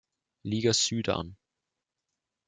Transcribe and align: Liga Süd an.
Liga 0.41 0.73
Süd 0.73 1.09
an. 1.09 1.37